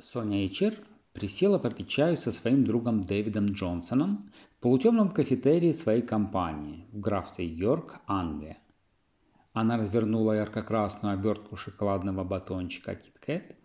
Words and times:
Соня 0.00 0.38
Эйчер 0.38 0.74
присела 1.12 1.58
попить 1.58 1.88
чаю 1.88 2.16
со 2.16 2.32
своим 2.32 2.64
другом 2.64 3.04
Дэвидом 3.04 3.46
Джонсоном 3.46 4.30
в 4.56 4.62
полутемном 4.62 5.10
кафетерии 5.10 5.72
своей 5.72 6.02
компании 6.02 6.86
в 6.92 7.00
графстве 7.00 7.44
Йорк, 7.44 8.00
Англия. 8.06 8.58
Она 9.52 9.76
развернула 9.76 10.32
ярко-красную 10.34 11.14
обертку 11.14 11.56
шоколадного 11.56 12.24
батончика 12.24 12.92
KitKat, 12.92 13.56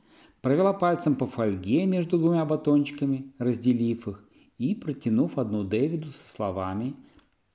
провела 0.41 0.73
пальцем 0.73 1.15
по 1.15 1.27
фольге 1.27 1.85
между 1.85 2.17
двумя 2.17 2.43
батончиками, 2.45 3.33
разделив 3.39 4.07
их, 4.07 4.23
и 4.57 4.75
протянув 4.75 5.37
одну 5.37 5.63
Дэвиду 5.63 6.09
со 6.09 6.27
словами 6.27 6.95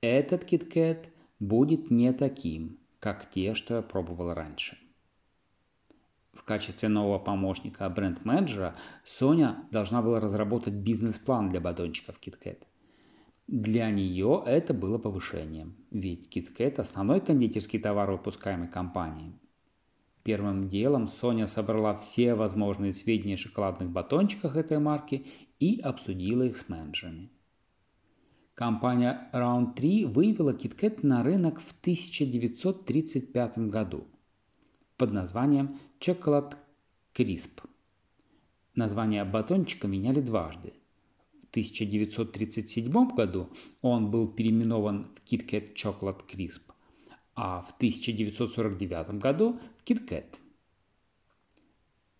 «Этот 0.01 0.43
KitKat 0.43 1.07
будет 1.39 1.91
не 1.91 2.13
таким, 2.13 2.79
как 2.99 3.29
те, 3.29 3.53
что 3.53 3.75
я 3.75 3.81
пробовал 3.81 4.33
раньше». 4.33 4.77
В 6.33 6.43
качестве 6.43 6.87
нового 6.87 7.19
помощника 7.19 7.89
бренд-менеджера 7.89 8.75
Соня 9.03 9.67
должна 9.69 10.01
была 10.01 10.19
разработать 10.19 10.73
бизнес-план 10.73 11.49
для 11.49 11.59
батончиков 11.59 12.19
KitKat. 12.21 12.63
Для 13.47 13.91
нее 13.91 14.41
это 14.45 14.73
было 14.73 14.97
повышением, 14.97 15.75
ведь 15.91 16.33
KitKat– 16.33 16.75
основной 16.79 17.19
кондитерский 17.19 17.79
товар, 17.79 18.11
выпускаемый 18.11 18.69
компанией. 18.69 19.33
Первым 20.23 20.69
делом 20.69 21.09
Соня 21.09 21.47
собрала 21.47 21.97
все 21.97 22.33
возможные 22.33 22.93
сведения 22.93 23.33
о 23.33 23.37
шоколадных 23.37 23.89
батончиках 23.89 24.55
этой 24.55 24.79
марки 24.79 25.27
и 25.59 25.81
обсудила 25.81 26.43
их 26.43 26.55
с 26.55 26.69
менеджерами. 26.69 27.29
Компания 28.53 29.29
Round 29.33 29.73
3 29.73 30.05
вывела 30.05 30.53
KitKat 30.53 30.99
на 31.05 31.23
рынок 31.23 31.59
в 31.59 31.71
1935 31.81 33.57
году– 33.69 34.07
под 35.01 35.13
названием 35.13 35.79
Chocolate 35.99 36.57
Crisp. 37.15 37.63
Название 38.75 39.23
батончика 39.23 39.87
меняли 39.87 40.21
дважды. 40.21 40.73
В 41.41 41.49
1937 41.49 43.07
году 43.15 43.49
он 43.81 44.11
был 44.11 44.27
переименован 44.27 45.07
в 45.15 45.23
KitKat 45.27 45.73
Chocolate 45.73 46.21
Crisp, 46.27 46.61
а 47.33 47.63
в 47.63 47.71
1949 47.77 49.19
году 49.19 49.59
в 49.79 49.89
KitKat. 49.89 50.35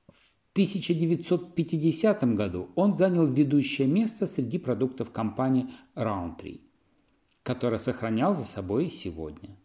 В 0.08 0.52
1950 0.54 2.24
году 2.34 2.72
он 2.74 2.96
занял 2.96 3.28
ведущее 3.28 3.88
место 3.88 4.26
среди 4.26 4.58
продуктов 4.58 5.12
компании 5.12 5.68
Roundtree, 5.94 6.62
которая 7.44 7.78
сохранял 7.78 8.34
за 8.34 8.44
собой 8.44 8.90
сегодня. 8.90 9.56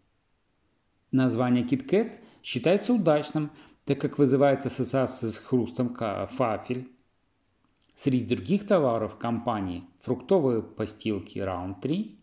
Название 1.13 1.65
KitKat 1.65 2.19
считается 2.47 2.93
удачным, 2.93 3.51
так 3.85 4.01
как 4.01 4.19
вызывает 4.19 4.65
ассоциации 4.65 5.27
с 5.27 5.39
хрустом 5.39 5.97
фафель. 5.97 6.89
Среди 7.97 8.37
других 8.37 8.69
товаров 8.69 9.19
компании 9.19 9.83
фруктовые 9.99 10.63
постилки 10.63 11.39
Round 11.41 11.81
3, 11.81 12.17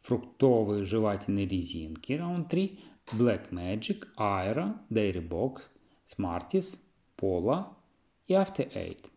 фруктовые 0.00 0.84
жевательные 0.84 1.48
резинки 1.48 2.12
Round 2.12 2.48
3, 2.48 2.78
Black 3.14 3.50
Magic, 3.50 4.06
Aira, 4.16 4.78
Dairy 4.90 5.28
Box, 5.28 5.62
Smarties, 6.06 6.78
Pola 7.20 7.66
и 8.28 8.34
After 8.34 8.72
Eight. 8.74 9.10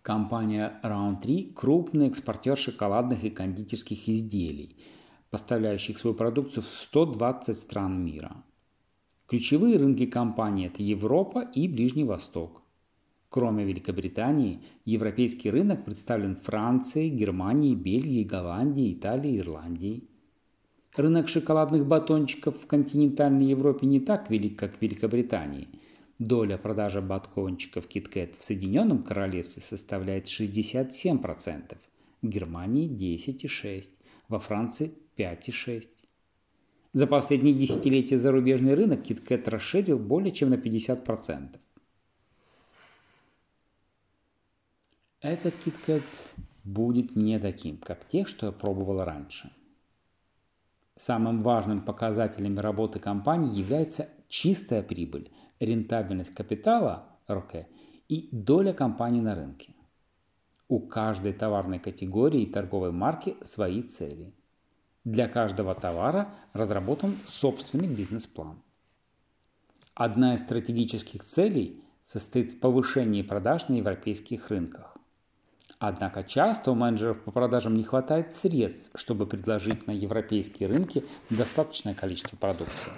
Компания 0.00 0.80
Round 0.84 1.20
3– 1.22 1.54
крупный 1.56 2.06
экспортер 2.06 2.56
шоколадных 2.56 3.24
и 3.24 3.30
кондитерских 3.30 4.08
изделий, 4.08 4.76
поставляющих 5.30 5.98
свою 5.98 6.14
продукцию 6.14 6.62
в 6.62 6.66
120 6.66 7.58
стран 7.58 8.04
мира– 8.04 8.44
Ключевые 9.30 9.76
рынки 9.76 10.06
компании– 10.06 10.66
это 10.74 10.82
Европа 10.82 11.48
и 11.54 11.68
Ближний 11.68 12.02
Восток. 12.02 12.64
Кроме 13.28 13.64
Великобритании, 13.64 14.60
европейский 14.84 15.50
рынок 15.50 15.84
представлен 15.84 16.34
Францией, 16.34 17.10
Германией, 17.10 17.76
Бельгией, 17.76 18.24
Голландией, 18.24 18.94
Италией, 18.94 19.38
Ирландией. 19.38 20.10
Рынок 20.96 21.28
шоколадных 21.28 21.86
батончиков 21.86 22.58
в 22.58 22.66
континентальной 22.66 23.46
Европе 23.46 23.86
не 23.86 24.00
так 24.00 24.30
велик, 24.30 24.58
как 24.58 24.78
в 24.78 24.82
Великобритании. 24.82 25.68
Доля 26.18 26.58
продажи 26.58 27.00
батончиков 27.00 27.86
KitKat 27.86 28.36
в 28.36 28.42
Соединенном 28.42 29.04
Королевстве 29.04 29.62
составляет 29.62 30.26
67%, 30.26 31.76
в 32.20 32.28
Германии 32.28 32.90
10,6%, 32.90 33.90
во 34.26 34.40
Франции 34.40 34.92
5,6%. 35.16 36.09
За 36.92 37.06
последние 37.06 37.54
десятилетия 37.54 38.18
зарубежный 38.18 38.74
рынок 38.74 39.08
KitKat 39.08 39.48
расширил 39.48 39.96
более 39.96 40.32
чем 40.32 40.50
на 40.50 40.54
50%. 40.54 41.56
Этот 45.20 45.54
KitKat 45.54 46.02
будет 46.64 47.14
не 47.14 47.38
таким, 47.38 47.76
как 47.76 48.08
те, 48.08 48.24
что 48.24 48.46
я 48.46 48.52
пробовал 48.52 49.04
раньше. 49.04 49.52
Самым 50.96 51.42
важным 51.44 51.84
показателем 51.84 52.58
работы 52.58 52.98
компании 52.98 53.56
является 53.56 54.08
чистая 54.28 54.82
прибыль, 54.82 55.30
рентабельность 55.60 56.34
капитала 56.34 57.18
РОК 57.28 57.66
и 58.08 58.28
доля 58.32 58.72
компании 58.72 59.20
на 59.20 59.36
рынке. 59.36 59.74
У 60.66 60.80
каждой 60.80 61.34
товарной 61.34 61.78
категории 61.78 62.42
и 62.42 62.52
торговой 62.52 62.90
марки 62.90 63.36
свои 63.42 63.82
цели– 63.82 64.34
для 65.04 65.28
каждого 65.28 65.74
товара 65.74 66.28
разработан 66.52 67.18
собственный 67.26 67.88
бизнес-план. 67.88 68.62
Одна 69.94 70.34
из 70.34 70.40
стратегических 70.40 71.24
целей 71.24 71.82
состоит 72.02 72.52
в 72.52 72.60
повышении 72.60 73.22
продаж 73.22 73.68
на 73.68 73.74
европейских 73.74 74.48
рынках. 74.48 74.96
Однако 75.78 76.22
часто 76.22 76.72
у 76.72 76.74
менеджеров 76.74 77.22
по 77.22 77.30
продажам 77.30 77.74
не 77.74 77.84
хватает 77.84 78.32
средств, 78.32 78.90
чтобы 78.94 79.26
предложить 79.26 79.86
на 79.86 79.92
европейские 79.92 80.68
рынки 80.68 81.04
достаточное 81.30 81.94
количество 81.94 82.36
продукции. 82.36 82.92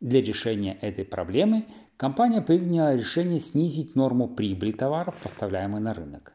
Для 0.00 0.20
решения 0.20 0.76
этой 0.80 1.04
проблемы 1.04 1.66
компания 1.96 2.42
приняла 2.42 2.96
решение 2.96 3.38
снизить 3.38 3.94
норму 3.94 4.26
прибыли 4.26 4.72
товаров, 4.72 5.14
поставляемых 5.22 5.80
на 5.80 5.94
рынок. 5.94 6.32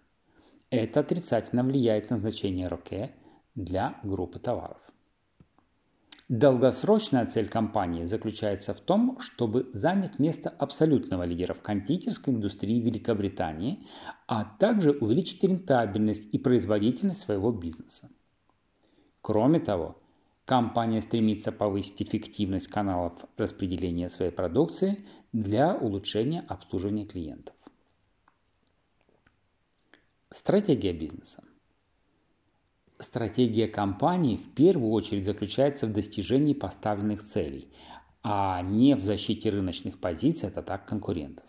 Это 0.69 1.01
отрицательно 1.01 1.63
влияет 1.63 2.09
на 2.09 2.17
значение 2.17 2.69
РОКЕ– 2.69 3.11
для 3.57 3.99
группы 4.03 4.39
товаров. 4.39 4.77
Долгосрочная 6.29 7.25
цель 7.25 7.47
компании 7.49 8.05
заключается 8.05 8.73
в 8.73 8.81
том, 8.81 9.17
чтобы 9.19 9.69
занять 9.73 10.19
место 10.19 10.49
абсолютного 10.49 11.23
лидера 11.23 11.53
в 11.53 11.61
кондитерской 11.61 12.33
индустрии 12.33 12.81
Великобритании, 12.81 13.87
а 14.27 14.43
также 14.43 14.91
увеличить 14.91 15.43
рентабельность 15.43 16.27
и 16.33 16.37
производительность 16.37 17.21
своего 17.21 17.51
бизнеса. 17.51 18.09
Кроме 19.21 19.61
того, 19.61 19.97
компания 20.45 21.01
стремится 21.01 21.53
повысить 21.53 22.01
эффективность 22.01 22.67
каналов 22.67 23.13
распределения 23.37 24.09
своей 24.09 24.31
продукции 24.31 25.05
для 25.31 25.75
улучшения 25.75 26.43
обслуживания 26.47 27.05
клиентов. 27.05 27.55
Стратегия 30.29 30.91
бизнеса. 30.91 31.46
Стратегия 32.99 33.67
компании 33.67 34.37
в 34.37 34.53
первую 34.53 34.91
очередь 34.91 35.25
заключается 35.25 35.85
в 35.85 35.93
достижении 35.93 36.53
поставленных 36.53 37.21
целей, 37.21 37.71
а 38.23 38.61
не 38.63 38.95
в 38.95 39.01
защите 39.01 39.49
рыночных 39.49 39.99
позиций 39.99 40.49
от 40.49 40.57
атак 40.57 40.87
конкурентов. 40.87 41.45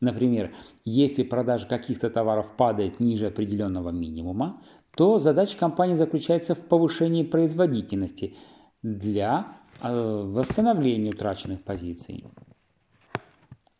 Например, 0.00 0.52
если 0.84 1.22
продажа 1.22 1.66
каких-то 1.68 2.10
товаров 2.10 2.56
падает 2.56 3.00
ниже 3.00 3.26
определенного 3.26 3.90
минимума, 3.90 4.62
то 4.96 5.18
задача 5.18 5.56
компании 5.58 5.94
заключается 5.94 6.54
в 6.54 6.66
повышении 6.66 7.22
производительности 7.22 8.34
для 8.82 9.58
э, 9.80 9.92
восстановления 9.92 11.10
утраченных 11.10 11.62
позиций. 11.62 12.24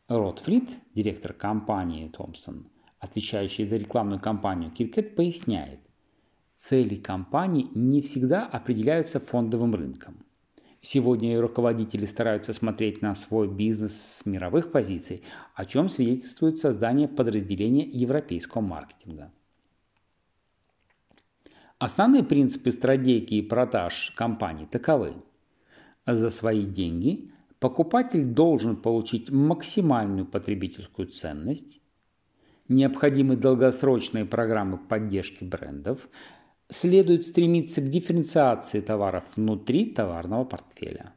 Род 0.08 0.40
Фрид, 0.40 0.68
директор 0.94 1.32
компании 1.32 2.08
Томпсон, 2.08 2.68
отвечающий 2.98 3.64
за 3.64 3.76
рекламную 3.76 4.20
кампанию 4.20 4.70
KitKat, 4.70 5.14
поясняет, 5.14 5.80
Цели 6.60 6.96
компании 6.96 7.70
не 7.74 8.02
всегда 8.02 8.44
определяются 8.44 9.18
фондовым 9.18 9.74
рынком. 9.74 10.18
Сегодня 10.82 11.40
руководители 11.40 12.04
стараются 12.04 12.52
смотреть 12.52 13.00
на 13.00 13.14
свой 13.14 13.48
бизнес 13.48 13.98
с 13.98 14.26
мировых 14.26 14.70
позиций, 14.70 15.22
о 15.54 15.64
чем 15.64 15.88
свидетельствует 15.88 16.58
создание 16.58 17.08
подразделения 17.08 17.84
европейского 17.84 18.60
маркетинга. 18.60 19.32
Основные 21.78 22.24
принципы 22.24 22.72
стратегии 22.72 23.40
продаж 23.40 24.12
компании 24.14 24.66
таковы. 24.66 25.14
За 26.04 26.28
свои 26.28 26.66
деньги 26.66 27.32
покупатель 27.58 28.24
должен 28.24 28.76
получить 28.76 29.30
максимальную 29.30 30.26
потребительскую 30.26 31.08
ценность, 31.08 31.80
необходимы 32.68 33.36
долгосрочные 33.36 34.26
программы 34.26 34.76
поддержки 34.76 35.42
брендов, 35.42 36.06
следует 36.70 37.26
стремиться 37.26 37.80
к 37.80 37.90
дифференциации 37.90 38.80
товаров 38.80 39.36
внутри 39.36 39.86
товарного 39.86 40.44
портфеля. 40.44 41.12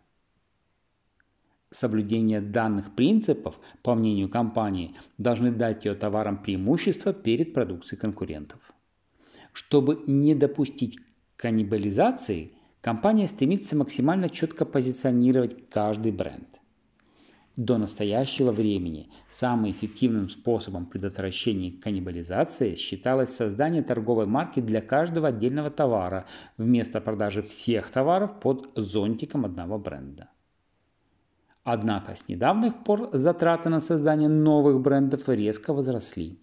Соблюдение 1.69 2.41
данных 2.41 2.95
принципов, 2.95 3.59
по 3.81 3.95
мнению 3.95 4.29
компании, 4.29 4.95
должны 5.17 5.51
дать 5.51 5.85
ее 5.85 5.95
товарам 5.95 6.41
преимущество 6.41 7.13
перед 7.13 7.53
продукцией 7.53 7.99
конкурентов. 7.99 8.59
Чтобы 9.53 10.03
не 10.05 10.35
допустить 10.35 10.99
каннибализации, 11.35 12.53
компания 12.81 13.27
стремится 13.27 13.75
максимально 13.75 14.29
четко 14.29 14.65
позиционировать 14.65 15.69
каждый 15.69 16.11
бренд. 16.11 16.47
До 17.55 17.77
настоящего 17.77 18.51
времени 18.51 19.11
самым 19.29 19.69
эффективным 19.69 20.27
способом 20.27 20.87
предотвращения 20.87 21.71
каннибализации 21.71 22.73
считалось 22.73 23.29
создание 23.29 23.83
торговой 23.83 24.25
марки 24.25 24.59
для 24.59 24.81
каждого 24.81 25.27
отдельного 25.27 25.69
товара 25.69 26.25
вместо 26.57 26.99
продажи 26.99 27.43
всех 27.43 27.91
товаров 27.91 28.39
под 28.39 28.71
зонтиком 28.75 29.45
одного 29.45 29.77
бренда. 29.77 30.29
Однако 31.63 32.15
с 32.15 32.27
недавних 32.27 32.83
пор 32.83 33.09
затраты 33.13 33.69
на 33.69 33.81
создание 33.81 34.29
новых 34.29 34.81
брендов 34.81 35.29
резко 35.29 35.73
возросли. 35.73 36.39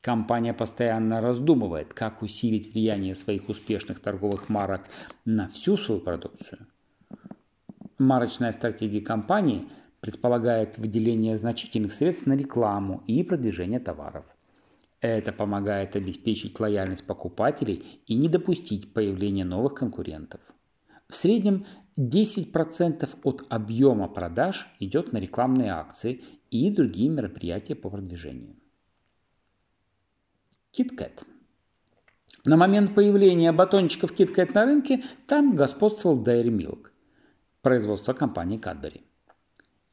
Компания 0.00 0.54
постоянно 0.54 1.20
раздумывает, 1.20 1.94
как 1.94 2.20
усилить 2.20 2.74
влияние 2.74 3.14
своих 3.14 3.48
успешных 3.48 4.00
торговых 4.00 4.48
марок 4.48 4.82
на 5.24 5.46
всю 5.48 5.76
свою 5.76 6.00
продукцию. 6.00 6.66
Марочная 7.96 8.50
стратегия 8.50 9.00
компании– 9.00 9.68
предполагает 10.04 10.76
выделение 10.76 11.38
значительных 11.38 11.90
средств 11.90 12.26
на 12.26 12.34
рекламу 12.34 13.02
и 13.06 13.22
продвижение 13.22 13.80
товаров. 13.80 14.26
Это 15.00 15.32
помогает 15.32 15.96
обеспечить 15.96 16.60
лояльность 16.60 17.06
покупателей 17.06 18.02
и 18.06 18.14
не 18.14 18.28
допустить 18.28 18.92
появления 18.92 19.46
новых 19.46 19.72
конкурентов. 19.72 20.42
В 21.08 21.16
среднем 21.16 21.64
10% 21.96 23.08
от 23.22 23.46
объема 23.48 24.08
продаж 24.08 24.68
идет 24.78 25.14
на 25.14 25.16
рекламные 25.16 25.72
акции 25.72 26.22
и 26.50 26.70
другие 26.70 27.08
мероприятия 27.08 27.74
по 27.74 27.88
продвижению. 27.88 28.56
KitKat. 30.78 31.24
На 32.44 32.58
момент 32.58 32.94
появления 32.94 33.52
батончиков 33.52 34.12
KitKat 34.12 34.52
на 34.52 34.66
рынке 34.66 35.02
там 35.26 35.56
господствовал 35.56 36.22
Dairy 36.22 36.50
Milk, 36.50 36.90
производство 37.62 38.12
компании 38.12 38.60
Cadbury. 38.60 39.00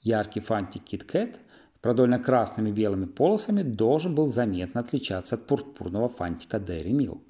Яркий 0.02 0.40
фантик 0.40 0.84
KitKat 0.84 1.36
с 1.36 1.80
продольно-красными 1.80 2.72
белыми 2.72 3.06
полосами 3.06 3.62
должен 3.62 4.16
был 4.16 4.28
заметно 4.28 4.82
отличаться 4.82 5.36
от 5.36 5.46
пурпурного 5.46 6.10
фантика 6.10 6.58
Dairy 6.58 6.92
Milk. 6.92 7.22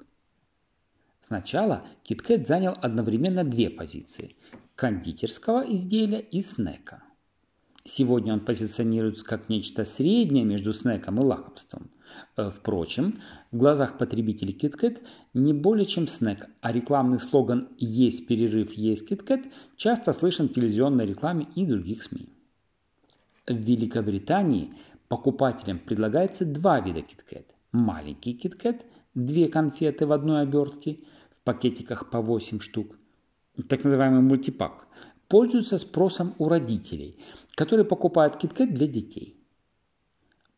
Сначала 1.26 1.84
KitKat 2.04 2.46
занял 2.46 2.74
одновременно 2.80 3.44
две 3.44 3.68
позиции– 3.68 4.36
кондитерского 4.74 5.60
изделия 5.60 6.20
и 6.20 6.42
снека. 6.42 7.02
Сегодня 7.84 8.32
он 8.32 8.40
позиционируется 8.40 9.24
как 9.24 9.50
нечто 9.50 9.84
среднее 9.84 10.44
между 10.44 10.72
снеком 10.72 11.20
и 11.20 11.24
лакомством. 11.24 11.90
Э, 12.36 12.50
впрочем, 12.50 13.20
в 13.50 13.56
глазах 13.58 13.98
потребителей 13.98 14.56
KitKat 14.58 15.02
не 15.34 15.52
более 15.52 15.84
чем 15.84 16.06
снек, 16.06 16.48
а 16.60 16.72
рекламный 16.72 17.18
слоган 17.18 17.68
«Есть 17.76 18.26
перерыв, 18.26 18.72
есть 18.72 19.10
KitKat» 19.10 19.50
часто 19.76 20.12
слышен 20.12 20.48
в 20.48 20.54
телевизионной 20.54 21.06
рекламе 21.06 21.48
и 21.54 21.66
других 21.66 22.02
СМИ. 22.02 22.28
В 23.46 23.54
Великобритании 23.54 24.72
покупателям 25.08 25.80
предлагается 25.80 26.44
два 26.44 26.80
вида 26.80 27.00
KitKat. 27.00 27.46
Маленький 27.72 28.36
KitKat, 28.36 28.82
две 29.14 29.48
конфеты 29.48 30.06
в 30.06 30.12
одной 30.12 30.42
обертке, 30.42 31.00
в 31.32 31.40
пакетиках 31.42 32.08
по 32.08 32.20
8 32.20 32.60
штук, 32.60 32.96
так 33.68 33.82
называемый 33.82 34.20
мультипак, 34.20 34.86
пользуются 35.26 35.78
спросом 35.78 36.36
у 36.38 36.48
родителей, 36.48 37.18
которые 37.56 37.84
покупают 37.84 38.36
KitKat 38.36 38.66
для 38.66 38.86
детей. 38.86 39.36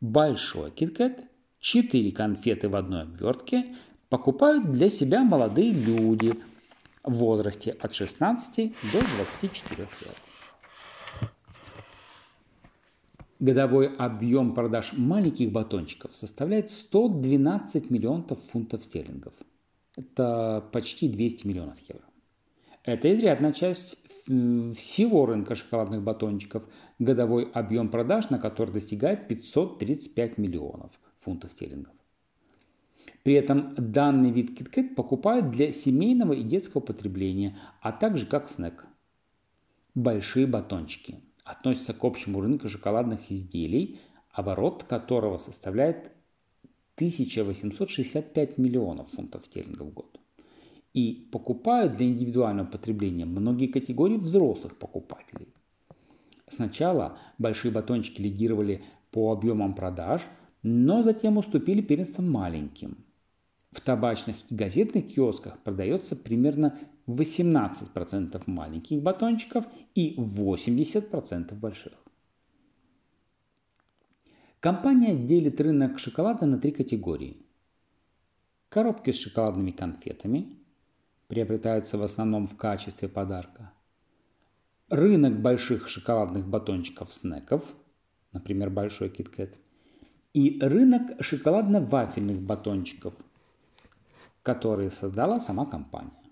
Большой 0.02 0.70
KitKat, 0.70 1.24
4 1.60 2.12
конфеты 2.12 2.68
в 2.68 2.76
одной 2.76 3.02
обвертке, 3.04 3.76
покупают 4.10 4.72
для 4.72 4.90
себя 4.90 5.24
молодые 5.24 5.72
люди 5.72 6.34
в 7.02 7.14
возрасте 7.14 7.70
от 7.80 7.94
16 7.94 8.74
до 8.92 9.00
24 9.16 9.78
лет. 9.78 10.33
Годовой 13.44 13.88
объем 13.98 14.54
продаж 14.54 14.94
маленьких 14.94 15.52
батончиков 15.52 16.16
составляет 16.16 16.70
112 16.70 17.90
миллионов 17.90 18.42
фунтов 18.42 18.84
стерлингов. 18.84 19.34
Это 19.98 20.64
почти 20.72 21.10
200 21.10 21.46
миллионов 21.46 21.78
евро. 21.86 22.06
Это 22.84 23.14
изрядная 23.14 23.52
часть 23.52 23.98
всего 24.24 25.26
рынка 25.26 25.56
шоколадных 25.56 26.02
батончиков, 26.02 26.62
годовой 26.98 27.50
объем 27.52 27.90
продаж 27.90 28.30
на 28.30 28.38
который 28.38 28.70
достигает 28.70 29.28
535 29.28 30.38
миллионов 30.38 30.92
фунтов 31.18 31.50
стерлингов. 31.50 31.92
При 33.24 33.34
этом 33.34 33.74
данный 33.76 34.30
вид 34.30 34.58
KitKat 34.58 34.94
покупают 34.94 35.50
для 35.50 35.70
семейного 35.74 36.32
и 36.32 36.42
детского 36.42 36.80
потребления, 36.80 37.58
а 37.82 37.92
также 37.92 38.24
как 38.24 38.48
снэк. 38.48 38.86
Большие 39.94 40.46
батончики– 40.46 41.20
относится 41.44 41.92
к 41.92 42.02
общему 42.02 42.40
рынку 42.40 42.68
шоколадных 42.68 43.30
изделий, 43.30 44.00
оборот 44.30 44.84
которого 44.84 45.38
составляет 45.38 46.10
1865 46.96 48.58
миллионов 48.58 49.08
фунтов 49.10 49.44
стерлингов 49.44 49.88
в 49.88 49.92
год. 49.92 50.20
И 50.92 51.28
покупают 51.32 51.94
для 51.94 52.06
индивидуального 52.06 52.66
потребления 52.66 53.24
многие 53.24 53.66
категории 53.66 54.16
взрослых 54.16 54.76
покупателей. 54.78 55.48
Сначала 56.48 57.18
большие 57.38 57.72
батончики 57.72 58.22
лидировали 58.22 58.84
по 59.10 59.32
объемам 59.32 59.74
продаж, 59.74 60.22
но 60.62 61.02
затем 61.02 61.36
уступили 61.36 61.82
первенство 61.82 62.22
маленьким. 62.22 63.04
В 63.72 63.80
табачных 63.80 64.36
и 64.48 64.54
газетных 64.54 65.08
киосках 65.12 65.58
продается 65.64 66.14
примерно 66.14 66.78
18% 67.06 68.42
маленьких 68.46 69.02
батончиков 69.02 69.66
и 69.94 70.14
80% 70.16 71.54
больших. 71.54 71.92
Компания 74.60 75.14
делит 75.14 75.60
рынок 75.60 75.98
шоколада 75.98 76.46
на 76.46 76.58
три 76.58 76.72
категории. 76.72 77.36
Коробки 78.70 79.10
с 79.10 79.18
шоколадными 79.18 79.72
конфетами 79.72 80.58
приобретаются 81.28 81.98
в 81.98 82.02
основном 82.02 82.46
в 82.46 82.56
качестве 82.56 83.08
подарка. 83.08 83.72
Рынок 84.88 85.40
больших 85.40 85.88
шоколадных 85.88 86.48
батончиков-снеков, 86.48 87.74
например, 88.32 88.70
большой 88.70 89.10
киткет. 89.10 89.54
И 90.32 90.58
рынок 90.60 91.20
шоколадно-вафельных 91.20 92.40
батончиков, 92.40 93.14
которые 94.42 94.90
создала 94.90 95.40
сама 95.40 95.66
компания. 95.66 96.23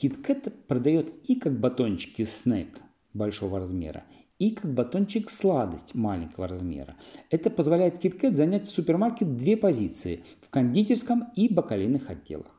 KitKat 0.00 0.50
продает 0.66 1.12
и 1.28 1.34
как 1.34 1.60
батончики 1.60 2.24
снэк 2.24 2.80
большого 3.12 3.58
размера, 3.58 4.04
и 4.38 4.52
как 4.52 4.72
батончик 4.72 5.28
сладость 5.28 5.94
маленького 5.94 6.48
размера. 6.48 6.96
Это 7.28 7.50
позволяет 7.50 8.02
KitKat 8.02 8.34
занять 8.34 8.66
в 8.66 8.70
супермаркет 8.70 9.36
две 9.36 9.58
позиции 9.58 10.24
в 10.40 10.48
кондитерском 10.48 11.30
и 11.36 11.52
бакалейных 11.52 12.08
отделах. 12.08 12.56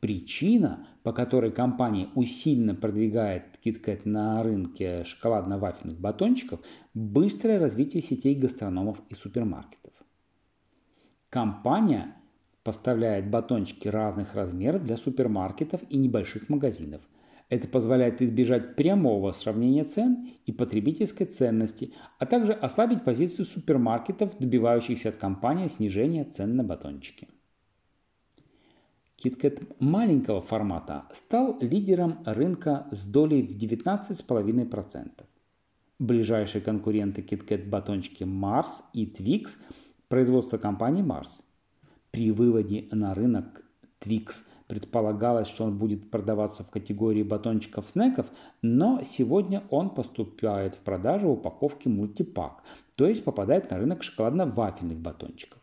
Причина, 0.00 0.86
по 1.02 1.12
которой 1.12 1.50
компания 1.50 2.10
усиленно 2.14 2.74
продвигает 2.74 3.58
KitKat 3.64 4.02
на 4.04 4.42
рынке 4.42 5.04
шоколадно-вафельных 5.04 5.98
батончиков– 5.98 6.60
быстрое 6.94 7.58
развитие 7.58 8.02
сетей 8.02 8.34
гастрономов 8.34 9.00
и 9.08 9.14
супермаркетов. 9.14 9.94
Компания 11.30 12.17
поставляет 12.68 13.30
батончики 13.30 13.88
разных 13.88 14.34
размеров 14.34 14.84
для 14.84 14.98
супермаркетов 14.98 15.80
и 15.88 15.96
небольших 15.96 16.50
магазинов. 16.50 17.00
Это 17.48 17.66
позволяет 17.66 18.20
избежать 18.20 18.76
прямого 18.76 19.32
сравнения 19.32 19.84
цен 19.84 20.28
и 20.44 20.52
потребительской 20.52 21.24
ценности, 21.24 21.94
а 22.18 22.26
также 22.26 22.52
ослабить 22.52 23.04
позицию 23.04 23.46
супермаркетов, 23.46 24.38
добивающихся 24.38 25.08
от 25.08 25.16
компании 25.16 25.68
снижения 25.68 26.24
цен 26.24 26.56
на 26.56 26.62
батончики. 26.62 27.28
KitKat 29.16 29.76
маленького 29.78 30.42
формата 30.42 31.04
стал 31.14 31.56
лидером 31.62 32.18
рынка 32.26 32.86
с 32.90 33.06
долей 33.06 33.46
в 33.46 33.56
19,5%. 33.56 35.10
Ближайшие 35.98 36.60
конкуренты 36.60 37.22
KitKat 37.22 37.66
батончики 37.66 38.24
Mars 38.24 38.82
и 38.92 39.06
Twix– 39.06 39.56
производство 40.08 40.58
компании 40.58 41.02
Mars– 41.02 41.40
при 42.10 42.30
выводе 42.30 42.88
на 42.90 43.14
рынок 43.14 43.62
Twix 44.00 44.44
предполагалось, 44.68 45.48
что 45.48 45.64
он 45.64 45.78
будет 45.78 46.10
продаваться 46.10 46.62
в 46.62 46.70
категории 46.70 47.22
батончиков-снеков, 47.22 48.30
но 48.62 49.00
сегодня 49.02 49.64
он 49.70 49.90
поступает 49.90 50.74
в 50.74 50.80
продажу 50.82 51.28
упаковки 51.28 51.88
мультипак, 51.88 52.62
то 52.96 53.06
есть 53.06 53.24
попадает 53.24 53.70
на 53.70 53.78
рынок 53.78 54.02
шоколадно-вафельных 54.02 55.00
батончиков. 55.00 55.58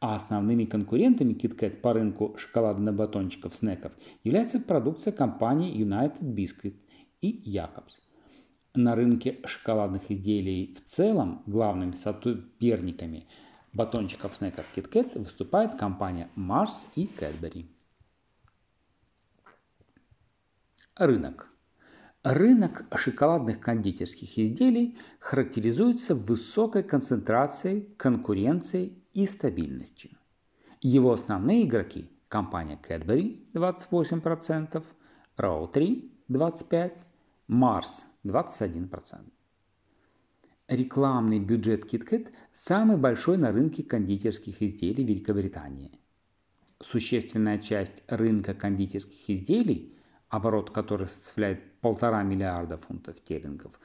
А 0.00 0.16
основными 0.16 0.64
конкурентами 0.64 1.32
KitKat 1.32 1.80
по 1.80 1.94
рынку 1.94 2.34
шоколадно 2.36 2.92
батончиков-снеков 2.92 3.92
является 4.22 4.60
продукция 4.60 5.12
компании 5.12 5.74
United 5.74 6.20
Biscuit 6.20 6.74
и 7.22 7.28
Якобс. 7.48 8.00
На 8.74 8.96
рынке 8.96 9.38
шоколадных 9.46 10.10
изделий 10.10 10.74
в 10.76 10.82
целом 10.82 11.42
главными 11.46 11.92
соперниками 11.92 13.26
батончиков 13.74 14.34
снеков 14.36 14.66
KitKat 14.74 15.18
выступает 15.18 15.74
компания 15.74 16.30
Mars 16.36 16.84
и 16.94 17.06
Cadbury. 17.06 17.66
Рынок. 20.96 21.48
Рынок 22.22 22.86
шоколадных 22.96 23.60
кондитерских 23.60 24.38
изделий 24.38 24.96
характеризуется 25.18 26.14
высокой 26.14 26.82
концентрацией, 26.82 27.82
конкуренцией 27.98 29.04
и 29.12 29.26
стабильностью. 29.26 30.10
Его 30.80 31.12
основные 31.12 31.64
игроки– 31.64 32.08
компания 32.28 32.80
Cadbury 32.80 33.44
28%, 33.52 34.82
Row 35.36 35.70
25%, 36.28 36.92
Mars 37.48 38.04
21%. 38.24 39.24
Рекламный 40.68 41.40
бюджет 41.40 41.84
KitKat 41.84 42.32
самый 42.54 42.96
большой 42.96 43.36
на 43.36 43.52
рынке 43.52 43.82
кондитерских 43.82 44.62
изделий 44.62 45.04
Великобритании. 45.04 46.00
Существенная 46.80 47.58
часть 47.58 48.02
рынка 48.06 48.54
кондитерских 48.54 49.28
изделий, 49.28 49.94
оборот 50.30 50.70
которой 50.70 51.08
составляет 51.08 51.78
полтора 51.82 52.22
миллиарда 52.22 52.78
фунтов 52.78 53.18
стерлингов, 53.18 53.78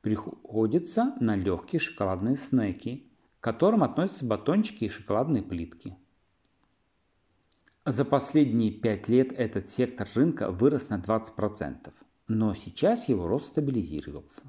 приходится 0.00 1.14
на 1.20 1.36
легкие 1.36 1.78
шоколадные 1.78 2.36
снеки, 2.36 3.08
к 3.38 3.44
которым 3.44 3.84
относятся 3.84 4.24
батончики 4.24 4.86
и 4.86 4.88
шоколадные 4.88 5.44
плитки. 5.44 5.96
За 7.84 8.04
последние 8.04 8.72
пять 8.72 9.06
лет 9.06 9.30
этот 9.30 9.70
сектор 9.70 10.08
рынка 10.16 10.50
вырос 10.50 10.88
на 10.88 10.98
20%, 10.98 11.92
но 12.26 12.52
сейчас 12.56 13.08
его 13.08 13.28
рост 13.28 13.46
стабилизировался. 13.46 14.42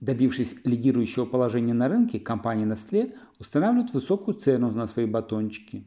Добившись 0.00 0.54
лидирующего 0.62 1.24
положения 1.24 1.74
на 1.74 1.88
рынке, 1.88 2.20
компания 2.20 2.64
Nestle 2.64 3.16
устанавливает 3.40 3.92
высокую 3.92 4.36
цену 4.36 4.70
на 4.70 4.86
свои 4.86 5.06
батончики, 5.06 5.84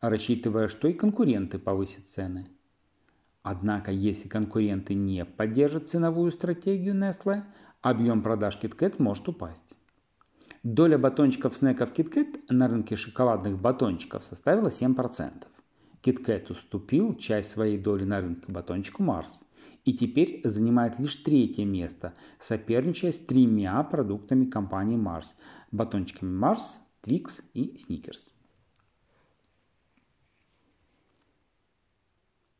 рассчитывая, 0.00 0.68
что 0.68 0.86
и 0.86 0.92
конкуренты 0.92 1.58
повысят 1.58 2.04
цены. 2.04 2.46
Однако, 3.42 3.90
если 3.90 4.28
конкуренты 4.28 4.94
не 4.94 5.24
поддержат 5.24 5.88
ценовую 5.88 6.30
стратегию 6.30 6.94
Nestle, 6.94 7.42
объем 7.80 8.22
продаж 8.22 8.56
KitKat 8.62 8.96
может 8.98 9.28
упасть. 9.28 9.64
Доля 10.62 10.96
батончиков 10.96 11.56
снеков 11.56 11.92
KitKat 11.92 12.42
на 12.50 12.68
рынке 12.68 12.94
шоколадных 12.94 13.58
батончиков 13.58 14.22
составила 14.22 14.68
7%. 14.68 15.44
KitKat 16.02 16.52
уступил 16.52 17.16
часть 17.16 17.50
своей 17.50 17.78
доли 17.78 18.04
на 18.04 18.20
рынке 18.20 18.52
батончику 18.52 19.02
Mars 19.02 19.40
и 19.84 19.92
теперь 19.94 20.40
занимает 20.44 20.98
лишь 20.98 21.16
третье 21.16 21.64
место, 21.64 22.14
соперничая 22.38 23.12
с 23.12 23.18
тремя 23.18 23.82
продуктами 23.82 24.44
компании 24.44 24.98
Mars– 24.98 25.34
батончиками 25.72 26.30
Mars, 26.30 26.80
Twix 27.02 27.42
и 27.54 27.76
Snickers. 27.76 28.32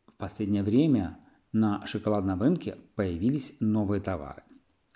В 0.07 0.13
последнее 0.17 0.63
время 0.63 1.19
на 1.53 1.85
шоколадном 1.87 2.41
рынке 2.43 2.77
появились 2.95 3.55
новые 3.61 4.01
товары. 4.01 4.43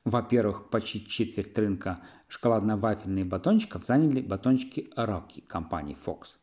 Во-первых, 0.04 0.68
почти 0.68 1.06
четверть 1.06 1.56
рынка 1.56 2.02
шоколадно-вафельных 2.28 3.26
батончиков 3.26 3.86
заняли 3.86 4.20
батончики 4.20 4.90
Rocky 4.96 5.42
компании 5.42 5.96
Fox. 5.96 6.36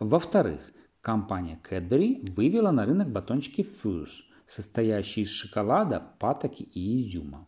Во-вторых, 0.00 0.72
компания 1.00 1.60
Cadbury 1.62 2.32
вывела 2.32 2.72
на 2.72 2.84
рынок 2.84 3.10
батончики 3.12 3.60
Fuse, 3.60 4.24
состоящие 4.46 5.24
из 5.24 5.30
шоколада, 5.30 6.02
патоки 6.18 6.62
и 6.62 7.04
изюма. 7.04 7.46